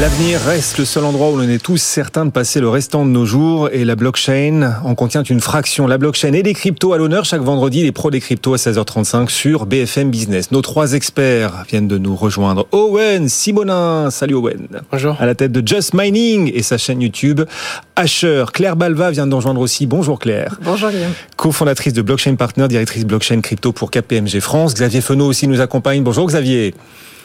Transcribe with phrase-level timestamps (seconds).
[0.00, 3.10] L'avenir reste le seul endroit où l'on est tous certains de passer le restant de
[3.10, 5.86] nos jours et la blockchain en contient une fraction.
[5.86, 9.28] La blockchain et les cryptos à l'honneur chaque vendredi, les pros des cryptos à 16h35
[9.28, 10.50] sur BFM Business.
[10.50, 12.66] Nos trois experts viennent de nous rejoindre.
[12.72, 14.66] Owen Simonin, salut Owen.
[14.90, 15.16] Bonjour.
[15.20, 17.42] À la tête de Just Mining et sa chaîne YouTube.
[17.94, 19.86] Asher, Claire Balva vient de nous rejoindre aussi.
[19.86, 20.58] Bonjour Claire.
[20.64, 21.12] Bonjour Guillaume.
[21.36, 24.74] Co-fondatrice de Blockchain Partner, directrice blockchain crypto pour KPMG France.
[24.74, 26.02] Xavier Fenot aussi nous accompagne.
[26.02, 26.74] Bonjour Xavier.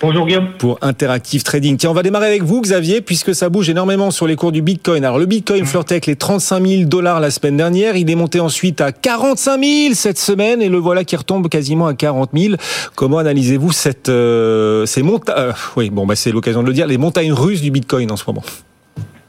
[0.01, 0.47] Bonjour Guillaume.
[0.57, 1.75] Pour Interactive Trading.
[1.75, 4.61] Tiens, on va démarrer avec vous, Xavier, puisque ça bouge énormément sur les cours du
[4.61, 5.03] Bitcoin.
[5.03, 7.97] Alors, le Bitcoin flirtait avec les 35 000 dollars la semaine dernière.
[7.97, 11.85] Il est monté ensuite à 45 000 cette semaine et le voilà qui retombe quasiment
[11.85, 12.55] à 40 000.
[12.95, 16.87] Comment analysez-vous cette, euh, ces montagnes, euh, oui, bon, bah, c'est l'occasion de le dire,
[16.87, 18.43] les montagnes russes du Bitcoin en ce moment?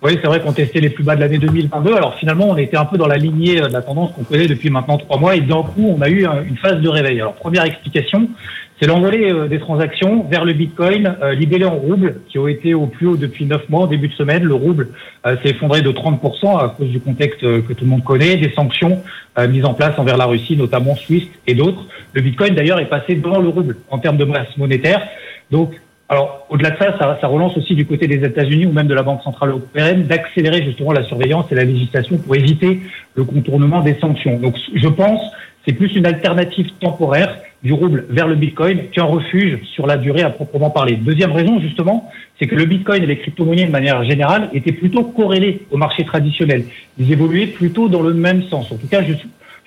[0.03, 1.93] Oui, c'est vrai qu'on testait les plus bas de l'année 2022.
[1.93, 4.71] Alors finalement, on était un peu dans la lignée de la tendance qu'on connaît depuis
[4.71, 5.35] maintenant trois mois.
[5.35, 7.21] Et d'un coup, on a eu une phase de réveil.
[7.21, 8.29] Alors première explication,
[8.81, 12.73] c'est l'envolée euh, des transactions vers le Bitcoin euh, libellé en roubles qui ont été
[12.73, 13.83] au plus haut depuis neuf mois.
[13.83, 14.89] En début de semaine, le rouble
[15.27, 18.51] euh, s'est effondré de 30% à cause du contexte que tout le monde connaît, des
[18.53, 19.03] sanctions
[19.49, 21.87] mises en place envers la Russie, notamment Suisse et d'autres.
[22.13, 25.07] Le Bitcoin, d'ailleurs, est passé devant le rouble en termes de masse monétaire.
[25.51, 28.89] Donc, alors, au-delà de ça, ça, ça, relance aussi du côté des États-Unis ou même
[28.89, 32.81] de la Banque centrale européenne d'accélérer justement la surveillance et la législation pour éviter
[33.15, 34.39] le contournement des sanctions.
[34.39, 35.21] Donc, je pense
[35.67, 40.23] c'est plus une alternative temporaire du rouble vers le Bitcoin qu'un refuge sur la durée
[40.23, 40.97] à proprement parler.
[40.97, 45.05] Deuxième raison, justement, c'est que le Bitcoin et les crypto-monnaies de manière générale étaient plutôt
[45.05, 46.65] corrélés au marché traditionnel.
[46.99, 48.73] Ils évoluaient plutôt dans le même sens.
[48.73, 49.03] En tout cas,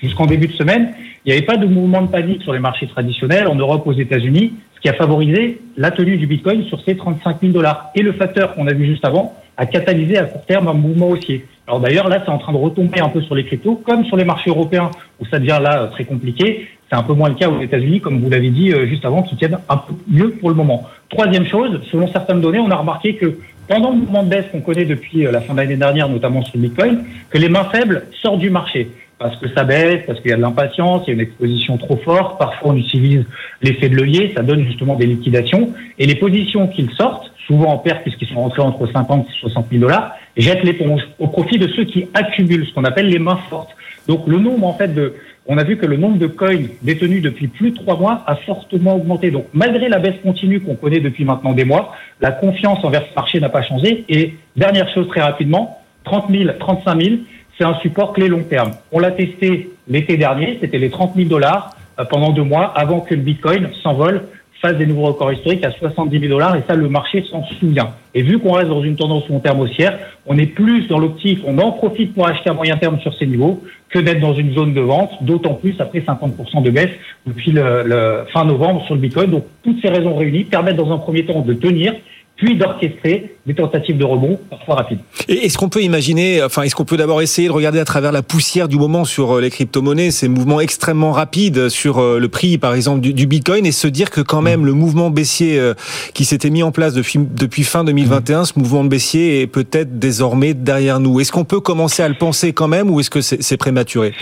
[0.02, 0.94] jusqu'en début de semaine,
[1.26, 3.94] il n'y avait pas de mouvement de panique sur les marchés traditionnels en Europe, aux
[3.94, 7.92] États-Unis, ce qui a favorisé la tenue du Bitcoin sur ces 35 000 dollars.
[7.96, 11.10] Et le facteur qu'on a vu juste avant a catalysé à court terme un mouvement
[11.10, 11.46] haussier.
[11.68, 14.18] Alors d'ailleurs, là, c'est en train de retomber un peu sur les cryptos, comme sur
[14.18, 14.92] les marchés européens,
[15.22, 16.68] où ça devient là très compliqué.
[16.94, 19.24] C'est un peu moins le cas aux États-Unis, comme vous l'avez dit euh, juste avant,
[19.24, 20.88] qui tiennent un peu mieux pour le moment.
[21.10, 24.62] Troisième chose, selon certaines données, on a remarqué que pendant le mouvement de baisse qu'on
[24.62, 27.64] connaît depuis euh, la fin de l'année dernière, notamment sur le Bitcoin, que les mains
[27.64, 31.10] faibles sortent du marché parce que ça baisse, parce qu'il y a de l'impatience, il
[31.10, 32.38] y a une exposition trop forte.
[32.38, 33.26] Parfois, on utilise
[33.64, 35.74] l'effet de levier, ça donne justement des liquidations.
[35.98, 39.66] Et les positions qu'ils sortent, souvent en perte puisqu'ils sont rentrés entre 50 et 60
[39.72, 43.40] 000 dollars, jettent l'éponge au profit de ceux qui accumulent, ce qu'on appelle les mains
[43.50, 43.76] fortes.
[44.08, 45.14] Donc le nombre en fait de,
[45.46, 48.36] on a vu que le nombre de coins détenus depuis plus de trois mois a
[48.36, 49.32] fortement augmenté.
[49.32, 53.16] Donc malgré la baisse continue qu'on connaît depuis maintenant des mois, la confiance envers ce
[53.16, 54.06] marché n'a pas changé.
[54.08, 57.16] Et dernière chose très rapidement, 30 000, 35 000,
[57.58, 58.72] c'est un support clé long terme.
[58.92, 63.02] On l'a testé l'été dernier, c'était les 30 000 dollars euh, pendant deux mois avant
[63.02, 64.24] que le Bitcoin s'envole
[64.64, 67.90] fasse des nouveaux records historiques à 70 000 dollars et ça, le marché s'en souvient.
[68.16, 71.40] Et vu qu'on reste dans une tendance long terme haussière, on est plus dans l'optique,
[71.46, 74.54] on en profite pour acheter à moyen terme sur ces niveaux que d'être dans une
[74.54, 76.92] zone de vente, d'autant plus après 50% de baisse
[77.28, 79.32] depuis le, fin novembre sur le Bitcoin.
[79.32, 81.94] Donc toutes ces raisons réunies permettent dans un premier temps de tenir
[82.36, 85.00] puis d'orchestrer des tentatives de rebond parfois rapides.
[85.28, 88.12] Et est-ce qu'on peut imaginer, enfin, est-ce qu'on peut d'abord essayer de regarder à travers
[88.12, 92.28] la poussière du moment sur euh, les crypto-monnaies, ces mouvements extrêmement rapides sur euh, le
[92.30, 95.60] prix, par exemple, du, du, Bitcoin, et se dire que quand même le mouvement baissier
[95.60, 95.74] euh,
[96.14, 100.00] qui s'était mis en place depuis, depuis fin 2021, ce mouvement de baissier est peut-être
[100.00, 101.20] désormais derrière nous.
[101.20, 104.14] Est-ce qu'on peut commencer à le penser quand même, ou est-ce que c'est prématuré?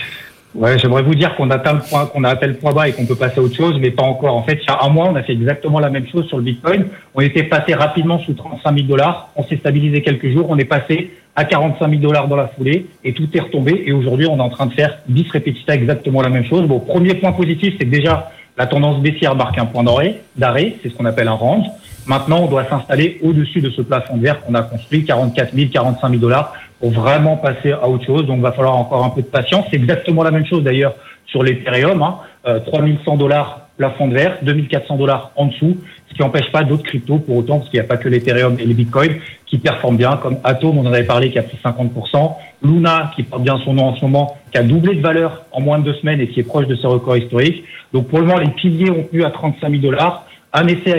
[0.54, 2.92] Ouais, j'aimerais vous dire qu'on atteint le point, qu'on a atteint le point bas et
[2.92, 4.36] qu'on peut passer à autre chose, mais pas encore.
[4.36, 6.36] En fait, il y a un mois, on a fait exactement la même chose sur
[6.36, 6.88] le Bitcoin.
[7.14, 9.30] On était passé rapidement sous 35 000 dollars.
[9.34, 10.46] On s'est stabilisé quelques jours.
[10.50, 13.82] On est passé à 45 000 dollars dans la foulée et tout est retombé.
[13.86, 16.66] Et aujourd'hui, on est en train de faire 10 répétitions exactement la même chose.
[16.68, 20.76] Bon, premier point positif, c'est que déjà, la tendance baissière marque un point d'arrêt.
[20.82, 21.66] C'est ce qu'on appelle un range.
[22.06, 25.70] Maintenant, on doit s'installer au-dessus de ce plafond de verre qu'on a construit, 44 000,
[25.72, 26.52] 45 000 dollars,
[26.82, 28.26] pour vraiment passer à autre chose.
[28.26, 29.66] Donc, il va falloir encore un peu de patience.
[29.70, 32.02] C'est exactement la même chose d'ailleurs sur l'Ethereum.
[32.02, 32.16] Hein.
[32.44, 35.76] Euh, 3100 dollars plafond de verre, 2400 dollars en dessous,
[36.08, 38.56] ce qui n'empêche pas d'autres cryptos pour autant, parce qu'il n'y a pas que l'Ethereum
[38.58, 39.12] et les Bitcoin
[39.46, 42.32] qui performent bien, comme Atom, on en avait parlé, qui a pris 50%,
[42.64, 45.60] Luna, qui porte bien son nom en ce moment, qui a doublé de valeur en
[45.60, 47.62] moins de deux semaines et qui est proche de ses records historiques.
[47.92, 50.26] Donc, pour le moment, les piliers ont tenu à 35 000 dollars.
[50.54, 50.92] Un essai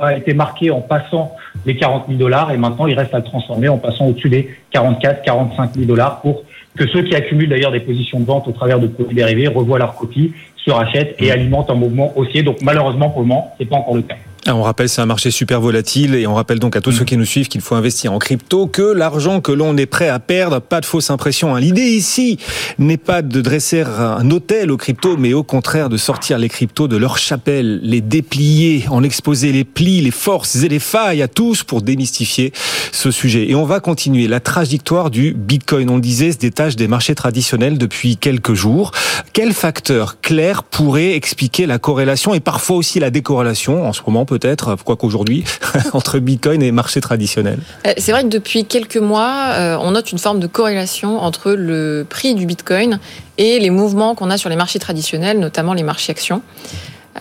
[0.00, 3.24] a été, marqué en passant les 40 000 dollars et maintenant il reste à le
[3.24, 6.42] transformer en passant au-dessus des 44, 45 000 dollars pour
[6.76, 9.78] que ceux qui accumulent d'ailleurs des positions de vente au travers de produits dérivés revoient
[9.78, 12.42] leur copie, se rachètent et alimentent un mouvement haussier.
[12.42, 14.16] Donc malheureusement pour le moment, c'est pas encore le cas.
[14.46, 17.04] Ah, on rappelle, c'est un marché super volatile et on rappelle donc à tous ceux
[17.04, 20.20] qui nous suivent qu'il faut investir en crypto, que l'argent que l'on est prêt à
[20.20, 21.54] perdre, pas de fausse impression.
[21.54, 21.60] Hein.
[21.60, 22.38] L'idée ici
[22.78, 26.88] n'est pas de dresser un hôtel aux cryptos, mais au contraire de sortir les cryptos
[26.88, 31.28] de leur chapelle, les déplier, en exposer les plis, les forces et les failles à
[31.28, 32.52] tous pour démystifier
[32.92, 33.50] ce sujet.
[33.50, 35.90] Et on va continuer la trajectoire du Bitcoin.
[35.90, 38.92] On le disait, se détache des marchés traditionnels depuis quelques jours.
[39.32, 44.24] Quel facteur clair pourrait expliquer la corrélation et parfois aussi la décorrélation en ce moment
[44.38, 45.44] peut-être, quoi qu'aujourd'hui,
[45.92, 50.12] entre Bitcoin et marché traditionnel euh, C'est vrai que depuis quelques mois, euh, on note
[50.12, 52.98] une forme de corrélation entre le prix du Bitcoin
[53.36, 56.42] et les mouvements qu'on a sur les marchés traditionnels, notamment les marchés actions.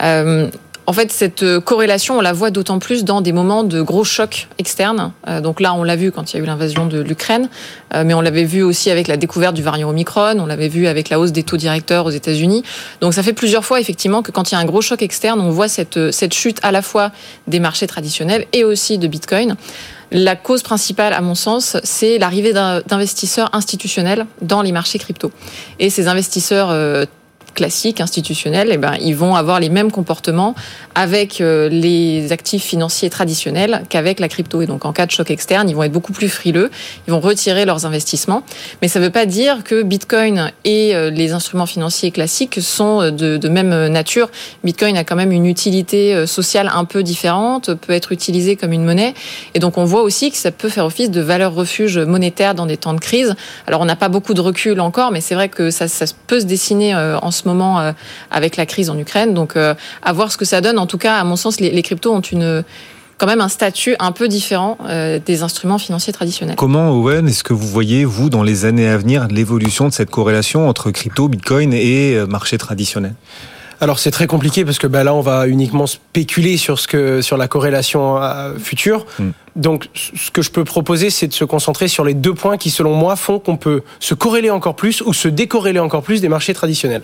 [0.02, 0.50] Euh,
[0.90, 4.06] en fait, cette euh, corrélation, on la voit d'autant plus dans des moments de gros
[4.06, 5.12] chocs externes.
[5.28, 7.50] Euh, donc là, on l'a vu quand il y a eu l'invasion de l'Ukraine,
[7.94, 10.88] euh, mais on l'avait vu aussi avec la découverte du variant Omicron, on l'avait vu
[10.88, 12.64] avec la hausse des taux directeurs aux États-Unis.
[13.02, 15.42] Donc ça fait plusieurs fois effectivement que quand il y a un gros choc externe,
[15.42, 17.12] on voit cette, cette chute à la fois
[17.48, 19.58] des marchés traditionnels et aussi de Bitcoin.
[20.12, 25.34] La cause principale, à mon sens, c'est l'arrivée d'investisseurs institutionnels dans les marchés crypto.
[25.80, 26.70] Et ces investisseurs
[27.58, 30.54] classiques, institutionnels, eh ben, ils vont avoir les mêmes comportements
[30.94, 34.62] avec euh, les actifs financiers traditionnels qu'avec la crypto.
[34.62, 36.70] Et donc, en cas de choc externe, ils vont être beaucoup plus frileux,
[37.08, 38.44] ils vont retirer leurs investissements.
[38.82, 43.02] Mais ça ne veut pas dire que Bitcoin et euh, les instruments financiers classiques sont
[43.02, 44.30] euh, de, même nature.
[44.64, 48.84] Bitcoin a quand même une utilité sociale un peu différente, peut être utilisé comme une
[48.84, 49.16] monnaie.
[49.56, 52.68] Et donc, on voit aussi que ça peut faire office de valeur refuge monétaire dans
[52.68, 53.36] des temps de crise.
[53.66, 56.42] Alors, on n'a pas beaucoup de recul encore, mais c'est vrai que ça, ça peut
[56.42, 57.92] se dessiner en ce moment euh,
[58.32, 59.34] avec la crise en Ukraine.
[59.34, 60.80] Donc, euh, à voir ce que ça donne.
[60.80, 62.64] En tout cas, à mon sens, les, cryptos ont une
[63.18, 66.56] quand même un statut un peu différent euh, des instruments financiers traditionnels.
[66.56, 70.12] Comment, Owen, est-ce que vous voyez, vous, dans les années à venir, l'évolution de cette
[70.12, 73.16] corrélation entre crypto, bitcoin et marché traditionnel?
[73.80, 77.22] Alors c'est très compliqué parce que bah, là on va uniquement spéculer sur ce que
[77.22, 78.20] sur la corrélation
[78.58, 79.06] future.
[79.20, 79.30] Hmm.
[79.56, 82.72] Donc ce que je peux proposer c'est de se concentrer sur les deux points qui
[82.72, 86.30] selon moi font qu'on peut se corréler encore plus ou se décorréler encore plus des
[86.30, 87.04] marchés traditionnels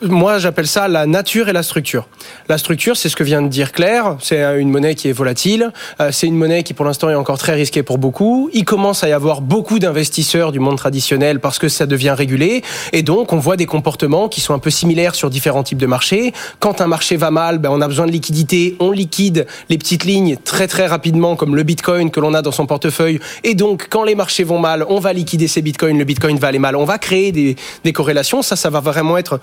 [0.00, 2.06] moi, j'appelle ça la nature et la structure.
[2.48, 4.16] La structure, c'est ce que vient de dire Claire.
[4.20, 5.72] C'est une monnaie qui est volatile.
[6.00, 8.48] Euh, c'est une monnaie qui, pour l'instant, est encore très risquée pour beaucoup.
[8.52, 12.62] Il commence à y avoir beaucoup d'investisseurs du monde traditionnel parce que ça devient régulé.
[12.92, 15.86] Et donc, on voit des comportements qui sont un peu similaires sur différents types de
[15.86, 16.32] marchés.
[16.60, 18.76] Quand un marché va mal, ben, on a besoin de liquidité.
[18.78, 22.52] On liquide les petites lignes très, très rapidement, comme le Bitcoin que l'on a dans
[22.52, 23.18] son portefeuille.
[23.42, 25.98] Et donc, quand les marchés vont mal, on va liquider ces Bitcoins.
[25.98, 26.76] Le Bitcoin va aller mal.
[26.76, 28.42] On va créer des, des corrélations.
[28.42, 29.40] Ça, ça va vraiment être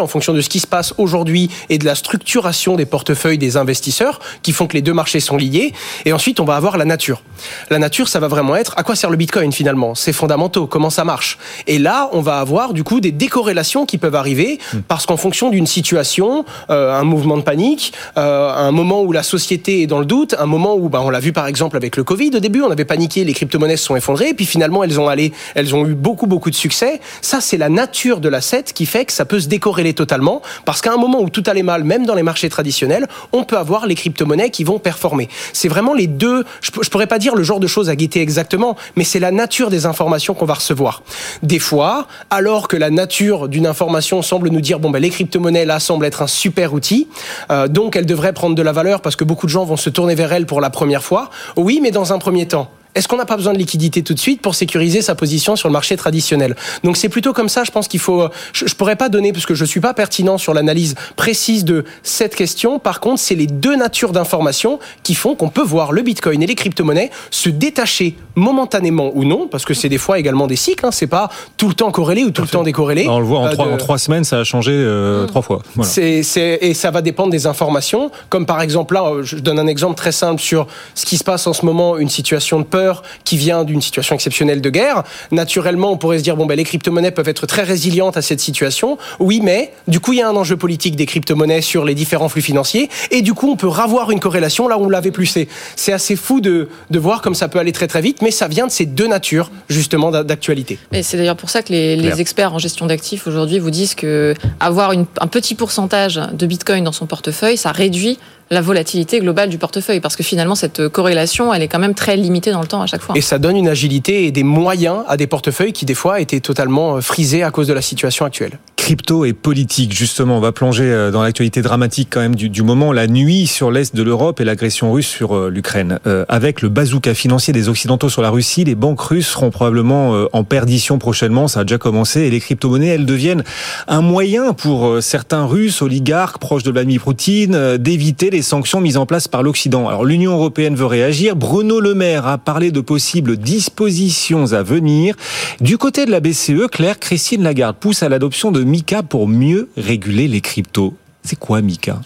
[0.00, 3.56] en fonction de ce qui se passe aujourd'hui et de la structuration des portefeuilles des
[3.56, 5.72] investisseurs qui font que les deux marchés sont liés.
[6.04, 7.22] Et ensuite, on va avoir la nature.
[7.70, 9.94] La nature, ça va vraiment être à quoi sert le Bitcoin finalement?
[9.94, 11.38] C'est fondamentaux, comment ça marche?
[11.66, 14.80] Et là, on va avoir du coup des décorrélations qui peuvent arriver hmm.
[14.88, 19.22] parce qu'en fonction d'une situation, euh, un mouvement de panique, euh, un moment où la
[19.22, 21.96] société est dans le doute, un moment où, bah, on l'a vu par exemple avec
[21.96, 24.82] le Covid, au début on avait paniqué, les crypto-monnaies se sont effondrées, et puis finalement
[24.84, 27.00] elles ont allé, elles ont eu beaucoup beaucoup de succès.
[27.20, 30.80] Ça, c'est la nature de l'asset qui fait que ça peut se décorréler totalement, parce
[30.80, 33.86] qu'à un moment où tout allait mal, même dans les marchés traditionnels, on peut avoir
[33.86, 35.28] les crypto-monnaies qui vont performer.
[35.52, 38.76] C'est vraiment les deux, je, pourrais pas dire le genre de choses à guetter exactement,
[38.96, 41.02] mais c'est la nature des informations qu'on va recevoir.
[41.42, 45.64] Des fois, alors que la nature d'une information semble nous dire, bon, ben, les crypto-monnaies,
[45.64, 47.08] là, semblent être un super outil,
[47.50, 49.90] euh, donc elles devraient prendre de la valeur parce que beaucoup de gens vont se
[49.90, 51.30] tourner vers elles pour la première fois.
[51.56, 52.70] Oui, mais dans un premier temps.
[52.94, 55.68] Est-ce qu'on n'a pas besoin de liquidité tout de suite pour sécuriser sa position sur
[55.68, 56.54] le marché traditionnel?
[56.84, 58.28] Donc c'est plutôt comme ça, je pense qu'il faut...
[58.52, 61.84] Je, ne pourrais pas donner, parce que je suis pas pertinent sur l'analyse précise de
[62.02, 62.78] cette question.
[62.78, 66.46] Par contre, c'est les deux natures d'informations qui font qu'on peut voir le Bitcoin et
[66.46, 70.84] les crypto-monnaies se détacher momentanément ou non, parce que c'est des fois également des cycles,
[70.84, 73.06] hein, c'est pas tout le temps corrélé ou tout le temps décorrélé.
[73.08, 75.62] On le voit en, euh, trois, en trois semaines, ça a changé euh, trois fois.
[75.74, 75.90] Voilà.
[75.90, 79.96] C'est, et ça va dépendre des informations, comme par exemple là, je donne un exemple
[79.96, 82.81] très simple sur ce qui se passe en ce moment, une situation de peur
[83.24, 85.02] qui vient d'une situation exceptionnelle de guerre.
[85.30, 88.40] Naturellement, on pourrait se dire bon ben les crypto-monnaies peuvent être très résilientes à cette
[88.40, 88.98] situation.
[89.18, 92.28] Oui, mais du coup, il y a un enjeu politique des crypto-monnaies sur les différents
[92.28, 95.36] flux financiers et du coup, on peut ravoir une corrélation là où on l'avait plus.
[95.76, 98.48] C'est assez fou de, de voir comme ça peut aller très très vite, mais ça
[98.48, 100.78] vient de ces deux natures justement d'actualité.
[100.92, 103.94] Et c'est d'ailleurs pour ça que les, les experts en gestion d'actifs aujourd'hui vous disent
[103.94, 108.18] que avoir une, un petit pourcentage de Bitcoin dans son portefeuille, ça réduit
[108.52, 112.16] la volatilité globale du portefeuille parce que finalement cette corrélation elle est quand même très
[112.16, 113.16] limitée dans le temps à chaque fois.
[113.16, 116.40] Et ça donne une agilité et des moyens à des portefeuilles qui des fois étaient
[116.40, 118.58] totalement euh, frisés à cause de la situation actuelle.
[118.92, 122.92] Crypto et politique, justement, on va plonger euh, dans l'actualité dramatique quand même du, moment,
[122.92, 125.98] la nuit sur l'est de l'Europe et l'agression russe sur euh, l'Ukraine.
[126.06, 130.26] Euh, avec le bazooka financier des Occidentaux sur la Russie, les banques russes seront probablement
[130.34, 133.44] en perdition prochainement, ça a déjà commencé, et les crypto-monnaies, elles deviennent
[133.88, 139.06] un moyen pour certains Russes, oligarques, proches de Vladimir Poutine, d'éviter les sanctions mises en
[139.06, 139.88] place par l'Occident.
[139.88, 145.14] Alors l'Union européenne veut réagir, Bruno Le Maire a parlé de possibles dispositions à venir.
[145.62, 149.68] Du côté de la BCE, Claire, Christine Lagarde pousse à l'adoption de MICA pour mieux
[149.76, 150.94] réguler les cryptos.
[151.22, 152.00] C'est quoi MICA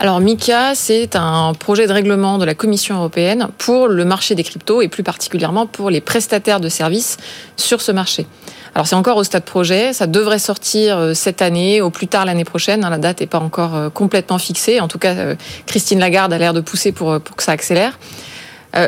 [0.00, 4.42] Alors MICA, c'est un projet de règlement de la Commission européenne pour le marché des
[4.42, 7.16] cryptos et plus particulièrement pour les prestataires de services
[7.56, 8.26] sur ce marché.
[8.74, 12.26] Alors c'est encore au stade projet, ça devrait sortir euh, cette année, au plus tard
[12.26, 12.82] l'année prochaine.
[12.82, 14.78] La date n'est pas encore euh, complètement fixée.
[14.78, 17.98] En tout cas, euh, Christine Lagarde a l'air de pousser pour, pour que ça accélère.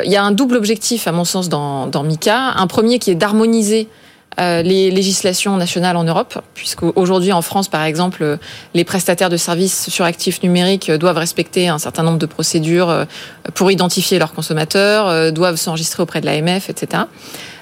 [0.05, 2.53] Il y a un double objectif, à mon sens, dans, dans MICA.
[2.55, 3.89] Un premier qui est d'harmoniser
[4.37, 8.37] les législations nationales en Europe, puisqu'aujourd'hui en France, par exemple,
[8.73, 13.05] les prestataires de services sur actifs numériques doivent respecter un certain nombre de procédures
[13.53, 17.03] pour identifier leurs consommateurs, doivent s'enregistrer auprès de l'AMF, etc.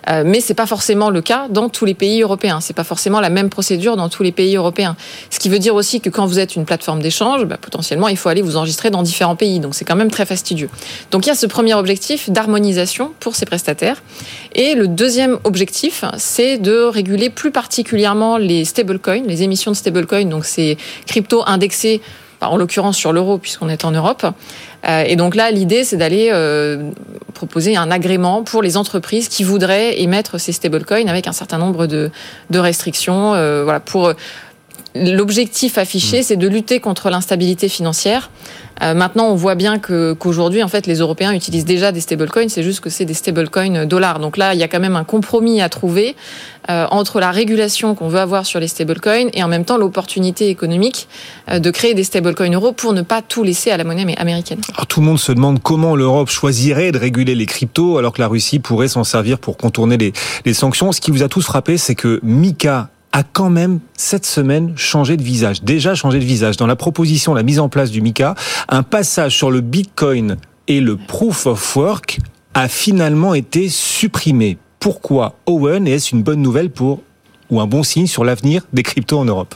[0.09, 2.59] Euh, mais c'est pas forcément le cas dans tous les pays européens.
[2.61, 4.95] C'est pas forcément la même procédure dans tous les pays européens.
[5.29, 8.17] Ce qui veut dire aussi que quand vous êtes une plateforme d'échange, bah, potentiellement il
[8.17, 9.59] faut aller vous enregistrer dans différents pays.
[9.59, 10.69] Donc c'est quand même très fastidieux.
[11.11, 14.01] Donc il y a ce premier objectif d'harmonisation pour ces prestataires.
[14.53, 20.25] Et le deuxième objectif, c'est de réguler plus particulièrement les stablecoins, les émissions de stablecoins,
[20.25, 22.01] donc ces cryptos indexés
[22.41, 24.25] en l'occurrence sur l'euro puisqu'on est en Europe.
[24.87, 26.91] Euh, et donc là, l'idée, c'est d'aller euh,
[27.33, 31.87] proposer un agrément pour les entreprises qui voudraient émettre ces stablecoins avec un certain nombre
[31.87, 32.11] de,
[32.53, 33.33] restrictions.
[33.33, 34.13] Euh, voilà, pour
[34.95, 38.29] l'objectif affiché, c'est de lutter contre l'instabilité financière.
[38.81, 42.49] Euh, maintenant, on voit bien que qu'aujourd'hui, en fait, les Européens utilisent déjà des stablecoins.
[42.49, 44.19] C'est juste que c'est des stablecoins dollars.
[44.19, 46.15] Donc là, il y a quand même un compromis à trouver
[46.69, 50.49] euh, entre la régulation qu'on veut avoir sur les stablecoins et en même temps l'opportunité
[50.49, 51.07] économique
[51.49, 54.61] euh, de créer des stablecoins euros pour ne pas tout laisser à la monnaie américaine.
[54.73, 58.21] Alors tout le monde se demande comment l'Europe choisirait de réguler les cryptos alors que
[58.21, 60.13] la Russie pourrait s'en servir pour contourner les,
[60.45, 60.91] les sanctions.
[60.91, 65.17] Ce qui vous a tous frappé, c'est que Mika a quand même cette semaine changé
[65.17, 65.63] de visage.
[65.63, 66.57] Déjà changé de visage.
[66.57, 68.35] Dans la proposition, la mise en place du MICA,
[68.69, 70.37] un passage sur le Bitcoin
[70.67, 72.19] et le Proof of Work
[72.53, 74.57] a finalement été supprimé.
[74.79, 77.01] Pourquoi Owen est-ce une bonne nouvelle pour
[77.49, 79.55] ou un bon signe sur l'avenir des cryptos en Europe?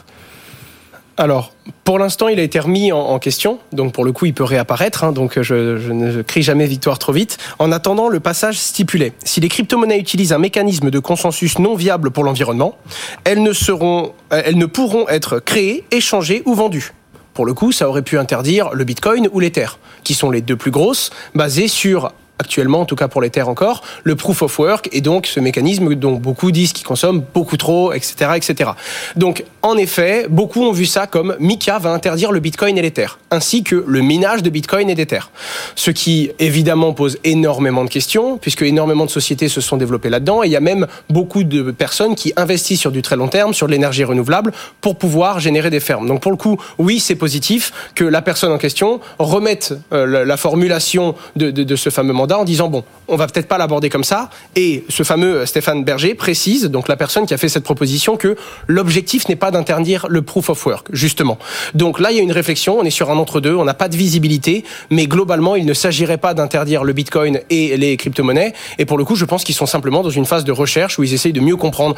[1.17, 1.53] Alors,
[1.85, 5.05] pour l'instant, il a été remis en, question, donc pour le coup, il peut réapparaître.
[5.05, 7.37] Hein, donc, je, ne crie jamais victoire trop vite.
[7.57, 12.11] En attendant, le passage stipulé si les crypto-monnaies utilisent un mécanisme de consensus non viable
[12.11, 12.77] pour l'environnement,
[13.23, 16.91] elles ne seront, elles ne pourront être créées, échangées ou vendues.
[17.33, 19.67] Pour le coup, ça aurait pu interdire le Bitcoin ou l'Ether,
[20.03, 23.49] qui sont les deux plus grosses, basées sur actuellement, en tout cas pour les terres
[23.49, 27.57] encore, le proof of work et donc ce mécanisme dont beaucoup disent qu'il consomme beaucoup
[27.57, 28.71] trop, etc., etc.
[29.15, 32.91] Donc, en effet, beaucoup ont vu ça comme Mika va interdire le Bitcoin et les
[32.91, 35.31] terres, ainsi que le minage de Bitcoin et des terres.
[35.75, 40.43] Ce qui, évidemment, pose énormément de questions, puisque énormément de sociétés se sont développées là-dedans,
[40.43, 43.53] et il y a même beaucoup de personnes qui investissent sur du très long terme,
[43.53, 44.51] sur l'énergie renouvelable,
[44.81, 46.07] pour pouvoir générer des fermes.
[46.07, 50.25] Donc, pour le coup, oui, c'est positif que la personne en question remette euh, la,
[50.25, 54.03] la, formulation de, de, ce fameux en disant bon, on va peut-être pas l'aborder comme
[54.03, 54.29] ça.
[54.55, 58.35] Et ce fameux Stéphane Berger précise, donc la personne qui a fait cette proposition, que
[58.67, 61.37] l'objectif n'est pas d'interdire le proof of work, justement.
[61.73, 62.79] Donc là, il y a une réflexion.
[62.79, 63.55] On est sur un entre-deux.
[63.55, 67.77] On n'a pas de visibilité, mais globalement, il ne s'agirait pas d'interdire le Bitcoin et
[67.77, 68.53] les crypto-monnaies.
[68.77, 71.03] Et pour le coup, je pense qu'ils sont simplement dans une phase de recherche où
[71.03, 71.95] ils essayent de mieux comprendre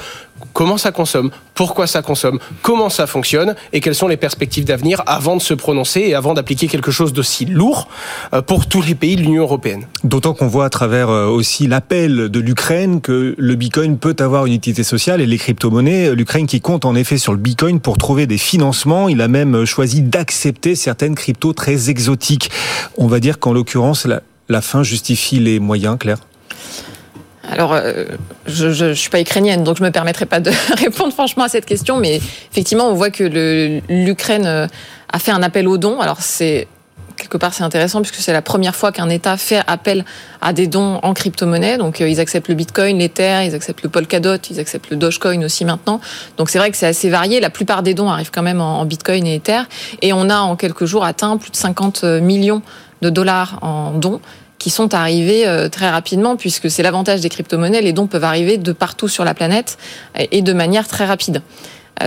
[0.54, 5.02] comment ça consomme, pourquoi ça consomme, comment ça fonctionne et quelles sont les perspectives d'avenir
[5.06, 7.88] avant de se prononcer et avant d'appliquer quelque chose d'aussi lourd
[8.34, 9.86] euh, pour tous les pays de l'Union européenne.
[10.18, 14.54] D'autant qu'on voit à travers aussi l'appel de l'Ukraine que le Bitcoin peut avoir une
[14.54, 16.16] utilité sociale et les crypto-monnaies.
[16.16, 19.10] L'Ukraine qui compte en effet sur le Bitcoin pour trouver des financements.
[19.10, 22.50] Il a même choisi d'accepter certaines cryptos très exotiques.
[22.98, 24.08] On va dire qu'en l'occurrence,
[24.50, 26.18] la, fin justifie les moyens, Claire
[27.50, 28.06] alors, euh,
[28.46, 31.66] je ne suis pas ukrainienne, donc je me permettrai pas de répondre franchement à cette
[31.66, 32.20] question, mais
[32.52, 33.24] effectivement, on voit que
[33.88, 36.02] l'Ukraine a fait un appel aux dons.
[36.02, 36.68] Alors, c'est
[37.28, 40.06] quelque part c'est intéressant puisque c'est la première fois qu'un État fait appel
[40.42, 41.78] à des dons en crypto-monnaie.
[41.78, 45.44] Donc euh, ils acceptent le Bitcoin, l'Ether, ils acceptent le Polkadot, ils acceptent le Dogecoin
[45.44, 46.00] aussi maintenant.
[46.38, 47.40] Donc c'est vrai que c'est assez varié.
[47.42, 49.64] La plupart des dons arrivent quand même en, Bitcoin et Ether.
[50.02, 52.62] Et on a en quelques jours atteint plus de 50 millions
[53.02, 54.22] de dollars en dons
[54.58, 58.72] qui sont arrivés très rapidement, puisque c'est l'avantage des crypto-monnaies, les dons peuvent arriver de
[58.72, 59.78] partout sur la planète
[60.16, 61.42] et de manière très rapide.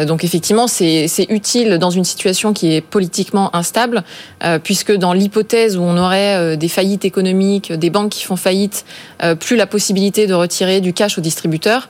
[0.06, 4.04] Donc effectivement, c'est utile dans une situation qui est politiquement instable,
[4.44, 8.37] euh, puisque dans l'hypothèse où on aurait euh, des faillites économiques, des banques qui font
[8.37, 8.85] faillite,
[9.23, 11.88] euh, plus la possibilité de retirer du cash aux distributeurs,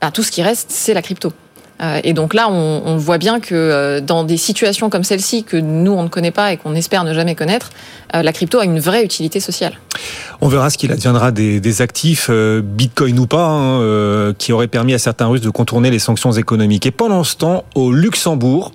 [0.00, 1.32] bah, tout ce qui reste, c'est la crypto.
[2.04, 6.04] Et donc là, on, voit bien que dans des situations comme celle-ci que nous on
[6.04, 7.70] ne connaît pas et qu'on espère ne jamais connaître,
[8.12, 9.72] la crypto a une vraie utilité sociale.
[10.40, 14.94] On verra ce qu'il adviendra des, des actifs, Bitcoin ou pas, hein, qui auraient permis
[14.94, 16.86] à certains Russes de contourner les sanctions économiques.
[16.86, 18.72] Et pendant ce temps, au Luxembourg,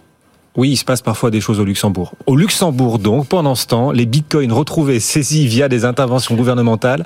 [0.58, 2.14] oui, il se passe parfois des choses au Luxembourg.
[2.26, 7.06] Au Luxembourg, donc, pendant ce temps, les bitcoins retrouvés, saisis via des interventions gouvernementales,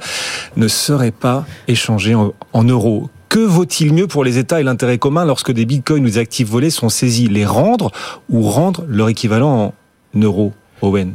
[0.55, 3.09] ne seraient pas échangés en, euros.
[3.31, 6.49] Que vaut-il mieux pour les États et l'intérêt commun lorsque des bitcoins ou des actifs
[6.49, 7.29] volés sont saisis?
[7.29, 7.89] Les rendre
[8.29, 9.73] ou rendre leur équivalent
[10.13, 11.13] en euros, Owen?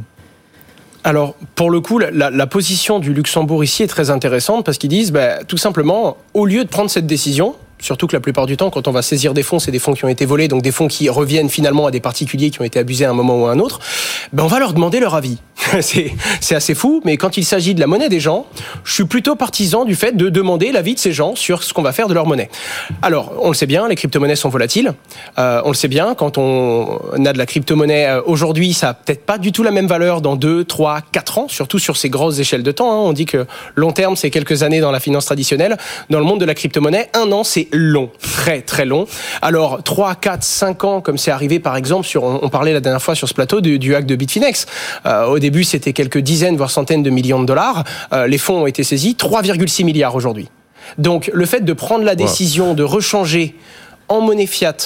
[1.03, 5.11] Alors, pour le coup, la, position du Luxembourg ici est très intéressante parce qu'ils disent,
[5.11, 8.69] bah, tout simplement, au lieu de prendre cette décision, Surtout que la plupart du temps,
[8.69, 10.71] quand on va saisir des fonds, c'est des fonds qui ont été volés, donc des
[10.71, 13.45] fonds qui reviennent finalement à des particuliers qui ont été abusés à un moment ou
[13.45, 13.79] à un autre.
[14.33, 15.37] Ben on va leur demander leur avis.
[15.81, 18.45] c'est assez fou, mais quand il s'agit de la monnaie des gens,
[18.83, 21.81] je suis plutôt partisan du fait de demander l'avis de ces gens sur ce qu'on
[21.81, 22.49] va faire de leur monnaie.
[23.01, 24.93] Alors, on le sait bien, les crypto-monnaies sont volatiles.
[25.37, 28.93] Euh, on le sait bien, quand on a de la crypto-monnaie euh, aujourd'hui, ça a
[28.93, 32.09] peut-être pas du tout la même valeur dans 2, 3, 4 ans, surtout sur ces
[32.09, 32.91] grosses échelles de temps.
[32.91, 33.09] Hein.
[33.09, 35.77] On dit que long terme, c'est quelques années dans la finance traditionnelle.
[36.09, 39.07] Dans le monde de la crypto-monnaie, un an, c'est long, très très long.
[39.41, 43.01] Alors 3, 4, 5 ans, comme c'est arrivé par exemple sur, on parlait la dernière
[43.01, 44.65] fois sur ce plateau du, du hack de Bitfinex.
[45.05, 47.83] Euh, au début, c'était quelques dizaines voire centaines de millions de dollars.
[48.13, 50.49] Euh, les fonds ont été saisis, 3,6 milliards aujourd'hui.
[50.97, 53.55] Donc le fait de prendre la décision de rechanger
[54.07, 54.77] en monnaie fiat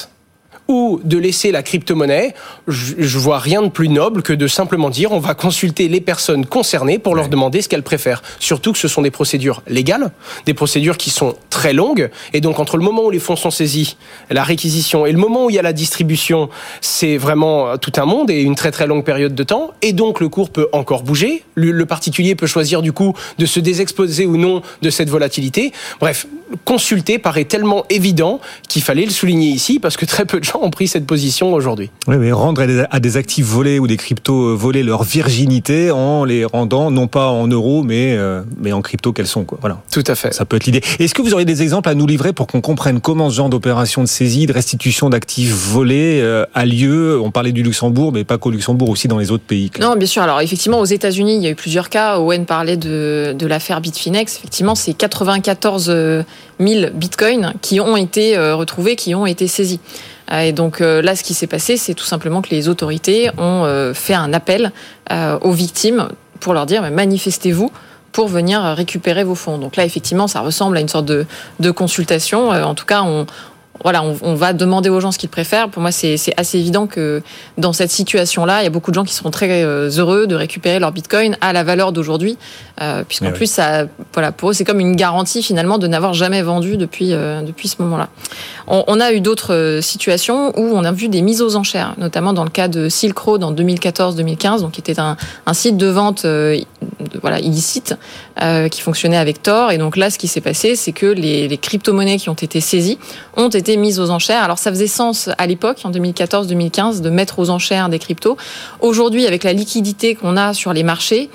[0.68, 2.34] ou de laisser la crypto-monnaie,
[2.68, 6.46] je, vois rien de plus noble que de simplement dire on va consulter les personnes
[6.46, 8.24] concernées pour leur demander ce qu'elles préfèrent.
[8.39, 10.12] Surtout que ce sont des procédures légales,
[10.46, 13.51] des procédures qui sont très longues, et donc entre le moment où les fonds sont
[13.51, 13.98] saisis,
[14.30, 16.50] la réquisition, et le moment où il y a la distribution,
[16.80, 20.20] c'est vraiment tout un monde et une très très longue période de temps, et donc
[20.20, 24.38] le cours peut encore bouger, le, particulier peut choisir du coup de se désexposer ou
[24.38, 25.72] non de cette volatilité.
[26.00, 26.27] Bref,
[26.65, 30.61] consulter paraît tellement évident qu'il fallait le souligner ici parce que très peu de gens
[30.62, 31.89] ont pris cette position aujourd'hui.
[32.08, 36.46] Oui, mais rendre à des actifs volés ou des cryptos volés leur virginité en les
[36.46, 39.58] rendant non pas en euros mais euh, mais en crypto qu'elles sont quoi.
[39.62, 39.82] Voilà.
[39.91, 40.34] Tout à fait.
[40.34, 40.82] Ça peut être l'idée.
[41.00, 43.50] Est-ce que vous auriez des exemples à nous livrer pour qu'on comprenne comment ce genre
[43.50, 47.20] d'opération de saisie, de restitution d'actifs volés euh, a lieu?
[47.22, 49.72] On parlait du Luxembourg, mais pas qu'au Luxembourg, aussi dans les autres pays.
[49.80, 50.22] Non, bien sûr.
[50.22, 52.20] Alors effectivement, aux États-Unis, il y a eu plusieurs cas.
[52.20, 54.38] Owen parlait de de l'affaire Bitfinex.
[54.38, 55.91] Effectivement, c'est 94
[56.62, 59.80] 000 bitcoins qui ont été euh, retrouvés, qui ont été saisis.
[60.32, 63.30] Euh, et donc euh, là, ce qui s'est passé, c'est tout simplement que les autorités
[63.38, 64.72] ont euh, fait un appel
[65.42, 66.08] aux victimes
[66.40, 67.70] pour leur dire manifestez-vous
[68.14, 69.58] pour venir récupérer vos fonds.
[69.58, 71.26] Donc là, effectivement, ça ressemble à une sorte de,
[71.60, 72.50] de consultation.
[72.50, 73.26] En tout cas, on,
[73.84, 75.70] voilà, on, va demander aux gens ce qu'ils préfèrent.
[75.70, 77.22] Pour moi, c'est assez évident que
[77.58, 80.36] dans cette situation-là, il y a beaucoup de gens qui seront très euh, heureux de
[80.36, 82.38] récupérer leur Bitcoin à la valeur d'aujourd'hui,
[82.82, 86.41] euh, puisqu'en plus, ça, voilà, pour eux, c'est comme une garantie finalement de n'avoir jamais
[86.41, 88.10] vendu depuis euh, depuis ce moment-là.
[88.67, 92.46] On, a eu d'autres situations où on a vu des mises aux enchères, notamment dans
[92.46, 95.17] le cas de Silk Road en 2014-2015, donc qui était un,
[95.54, 96.26] site de vente
[97.22, 97.96] voilà illicite
[98.70, 99.72] qui fonctionnait avec Tor.
[99.72, 102.62] Et donc là, ce qui s'est passé, c'est que les, les crypto-monnaies qui ont été
[102.62, 102.98] saisies
[103.36, 104.43] ont été mise aux enchères.
[104.43, 108.38] Alors ça faisait sens à l'époque, en 2014-2015, de mettre aux enchères des cryptos.
[108.79, 111.29] Aujourd'hui, avec la liquidité qu'on a sur les marchés,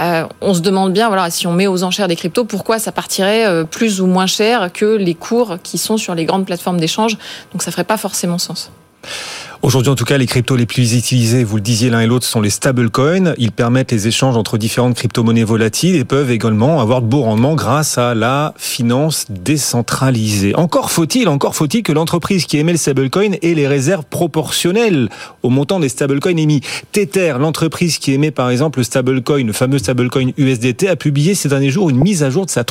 [0.00, 3.46] euh, on se demande bien, si on met aux enchères des cryptos, pourquoi ça partirait
[3.46, 7.16] euh, plus ou moins cher que les cours qui sont sur les grandes plateformes d'échange.
[7.52, 8.70] Donc ça ferait pas forcément sens.
[9.64, 12.26] Aujourd'hui, en tout cas, les cryptos les plus utilisés, vous le disiez l'un et l'autre,
[12.26, 13.32] sont les stablecoins.
[13.38, 17.54] Ils permettent les échanges entre différentes crypto-monnaies volatiles et peuvent également avoir de beaux rendements
[17.54, 20.54] grâce à la finance décentralisée.
[20.54, 25.08] Encore faut-il, encore faut-il que l'entreprise qui émet le stablecoin ait les réserves proportionnelles
[25.42, 26.60] au montant des stablecoins émis.
[26.92, 31.48] Tether, l'entreprise qui émet par exemple le stablecoin, le fameux stablecoin USDT, a publié ces
[31.48, 32.64] derniers jours une mise à jour de sa,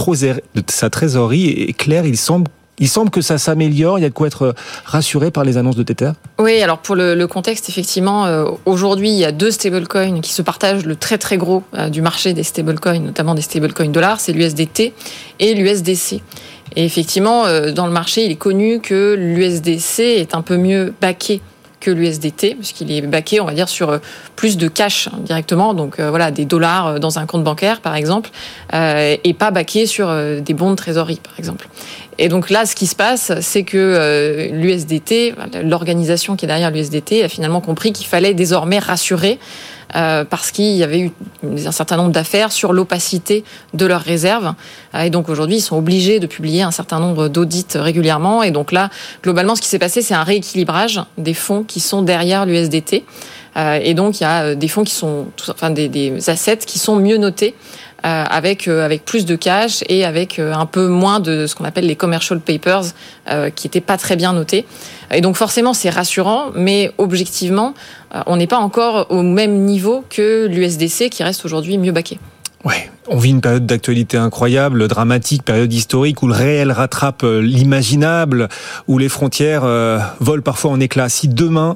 [0.92, 1.50] trésorerie.
[1.50, 4.00] Et clair, il semble il semble que ça s'améliore.
[4.00, 4.56] Il y a de quoi être
[4.86, 6.12] rassuré par les annonces de Tether.
[6.40, 10.42] Oui, alors pour le, contexte, effectivement, euh, aujourd'hui, il y a deux stablecoins qui se
[10.42, 14.34] partagent le très très gros euh, du marché des stablecoins, notamment des stablecoins dollars, c'est
[14.34, 14.94] l'USDT
[15.40, 16.22] et l'USDC.
[16.76, 20.94] Et effectivement, euh, dans le marché, il est connu que l'USDC est un peu mieux
[21.00, 21.42] baqué
[21.84, 24.00] que l'USDT, puisqu'il est baqué, on va dire, sur
[24.36, 28.30] plus de cash hein, directement, donc voilà, des dollars dans un compte bancaire, par exemple,
[28.74, 31.68] et pas baqué sur des bons de trésorerie, par exemple.
[32.18, 36.72] Et donc là, ce qui se passe, c'est que euh, l'USDT, l'organisation qui est derrière
[36.72, 39.40] l'USDT, a finalement compris qu'il fallait désormais rassurer
[39.96, 41.12] euh, parce qu'il y avait eu
[41.44, 44.54] un certain nombre d'affaires sur l'opacité de leurs réserves.
[44.96, 48.44] Euh, et donc aujourd'hui, ils sont obligés de publier un certain nombre d'audits régulièrement.
[48.44, 48.90] Et donc là,
[49.24, 53.06] globalement, ce qui s'est passé, c'est un rééquilibrage des fonds qui sont derrière l'USDT.
[53.56, 57.18] et donc il y a des fonds qui sont, enfin des assets qui sont mieux
[57.18, 57.54] notés
[58.04, 61.96] avec avec plus de cash et avec un peu moins de ce qu'on appelle les
[61.96, 62.84] commercial papers
[63.56, 64.66] qui n'étaient pas très bien notés.
[65.12, 67.74] Et donc forcément c'est rassurant, mais objectivement
[68.26, 72.20] on n'est pas encore au même niveau que l'USDC qui reste aujourd'hui mieux baqué.
[72.64, 77.42] Ouais, on vit une période d'actualité incroyable, dramatique, période historique où le réel rattrape euh,
[77.42, 78.50] l'imaginable,
[78.88, 81.10] où les frontières euh, volent parfois en éclats.
[81.10, 81.76] Si demain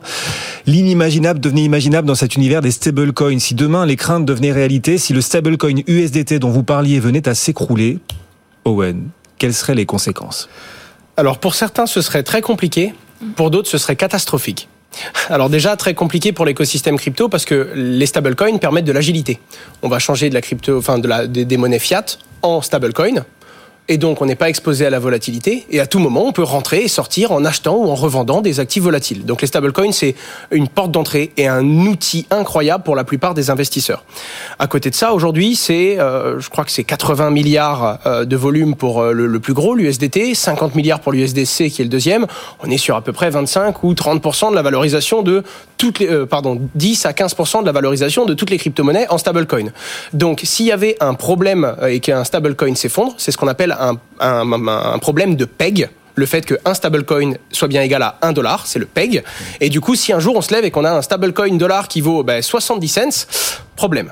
[0.66, 5.14] l'inimaginable devenait imaginable dans cet univers des stablecoins, si demain les craintes devenaient réalité, si
[5.14, 8.00] le stablecoin USDT dont vous parliez venait à s'écrouler,
[8.66, 10.50] Owen, quelles seraient les conséquences?
[11.18, 12.94] Alors pour certains, ce serait très compliqué,
[13.36, 14.70] pour d'autres, ce serait catastrophique.
[15.30, 19.40] Alors déjà très compliqué pour l'écosystème crypto parce que les stablecoins permettent de l'agilité.
[19.82, 22.06] On va changer de la crypto, enfin de la, des monnaies fiat
[22.42, 23.26] en stablecoin
[23.90, 26.44] et donc on n'est pas exposé à la volatilité et à tout moment on peut
[26.44, 29.26] rentrer et sortir en achetant ou en revendant des actifs volatiles.
[29.26, 30.16] Donc les stablecoins c'est
[30.52, 34.04] une porte d'entrée et un outil incroyable pour la plupart des investisseurs.
[34.60, 38.36] À côté de ça aujourd'hui c'est euh, je crois que c'est 80 milliards euh, de
[38.36, 42.28] volume pour euh, le, plus gros l'USDT, 50 milliards pour l'USDC qui est le deuxième.
[42.64, 45.44] On est sur à peu près 25 ou 30 de la valorisation de
[45.78, 49.68] toutes les pardon 10 à 15 de la valorisation de toutes les crypto-monnaies en stablecoin.
[50.14, 53.77] Donc s'il y avait un problème et qu'un stablecoin s'effondre, c'est ce qu'on appelle
[54.20, 58.80] un, problème de PEG le fait qu'un stablecoin soit bien égal à 1 dollar, c'est
[58.80, 59.24] le PEG.
[59.62, 61.88] Et du coup, si un jour on se lève et qu'on a un stablecoin dollar
[61.88, 63.28] qui vaut 70 ben, cents,
[63.76, 64.12] problème.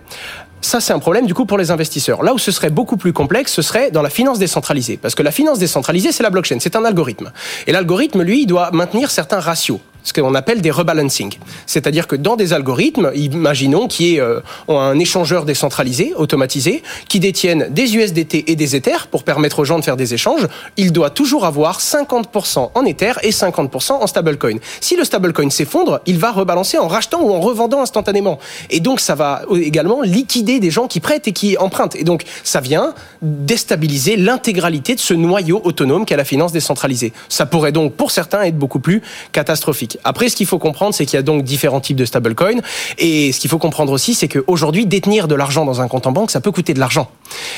[0.61, 2.23] Ça, c'est un problème du coup pour les investisseurs.
[2.23, 4.97] Là où ce serait beaucoup plus complexe, ce serait dans la finance décentralisée.
[4.97, 7.31] Parce que la finance décentralisée, c'est la blockchain, c'est un algorithme.
[7.67, 11.33] Et l'algorithme, lui, il doit maintenir certains ratios ce qu'on appelle des rebalancing.
[11.65, 14.39] C'est-à-dire que dans des algorithmes, imaginons qu'il y ait euh,
[14.69, 19.79] un échangeur décentralisé, automatisé, qui détienne des USDT et des Ethers pour permettre aux gens
[19.79, 24.57] de faire des échanges, il doit toujours avoir 50% en Ether et 50% en stablecoin.
[24.79, 28.39] Si le stablecoin s'effondre, il va rebalancer en rachetant ou en revendant instantanément.
[28.69, 31.95] Et donc ça va également liquider des gens qui prêtent et qui empruntent.
[31.95, 37.11] Et donc ça vient déstabiliser l'intégralité de ce noyau autonome qu'est la finance décentralisée.
[37.29, 39.94] Ça pourrait donc pour certains être beaucoup plus catastrophique.
[40.03, 42.61] Après, ce qu'il faut comprendre, c'est qu'il y a donc différents types de stablecoins.
[42.97, 46.11] Et ce qu'il faut comprendre aussi, c'est qu'aujourd'hui, détenir de l'argent dans un compte en
[46.11, 47.09] banque, ça peut coûter de l'argent.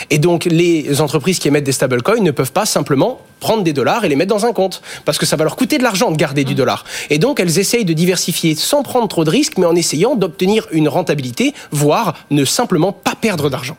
[0.09, 4.05] Et donc, les entreprises qui émettent des stablecoins ne peuvent pas simplement prendre des dollars
[4.05, 4.81] et les mettre dans un compte.
[5.05, 6.57] Parce que ça va leur coûter de l'argent de garder du mmh.
[6.57, 6.85] dollar.
[7.09, 10.67] Et donc, elles essayent de diversifier sans prendre trop de risques, mais en essayant d'obtenir
[10.71, 13.77] une rentabilité, voire ne simplement pas perdre d'argent.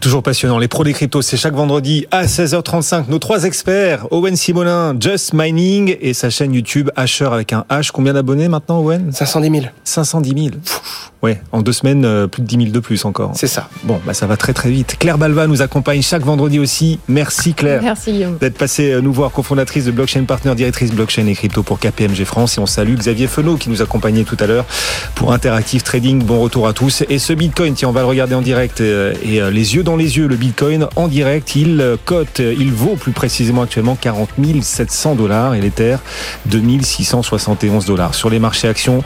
[0.00, 0.58] Toujours passionnant.
[0.58, 3.08] Les pros des cryptos, c'est chaque vendredi à 16h35.
[3.08, 7.90] Nos trois experts, Owen Simonin, Just Mining et sa chaîne YouTube Asher avec un H.
[7.92, 9.72] Combien d'abonnés maintenant, Owen 510 000.
[9.84, 10.50] 510 000.
[11.22, 13.32] Ouais, en deux semaines, euh, plus de 10 000 de plus encore.
[13.34, 13.68] C'est ça.
[13.84, 14.96] Bon, bah ça va très très vite.
[14.98, 17.00] Claire Balva nous accompagne chaque vendredi aussi.
[17.08, 17.82] Merci Claire.
[17.82, 18.36] Merci Guillaume.
[18.38, 22.24] D'être passée euh, nous voir, cofondatrice de Blockchain Partner, directrice blockchain et crypto pour KPMG
[22.24, 22.58] France.
[22.58, 24.66] Et on salue Xavier Fenot qui nous accompagnait tout à l'heure
[25.14, 26.22] pour Interactive Trading.
[26.22, 27.02] Bon retour à tous.
[27.08, 29.96] Et ce Bitcoin, tiens, on va le regarder en direct euh, et les yeux dans
[29.96, 30.26] les yeux.
[30.26, 35.60] Le Bitcoin en direct, il cote, il vaut plus précisément actuellement 40 700 dollars et
[35.60, 35.96] l'Ether
[36.46, 38.14] 2671 dollars.
[38.14, 39.02] Sur les marchés actions,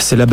[0.00, 0.26] c'est la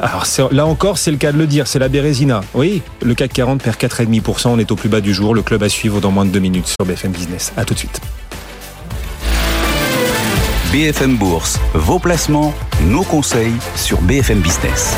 [0.00, 2.42] alors là encore, c'est le cas de le dire, c'est la Bérésina.
[2.54, 5.34] Oui, le CAC 40 perd 4,5%, on est au plus bas du jour.
[5.34, 7.52] Le club à suivre dans moins de deux minutes sur BFM Business.
[7.56, 8.00] À tout de suite.
[10.72, 12.54] BFM Bourse, vos placements,
[12.86, 14.94] nos conseils sur BFM Business.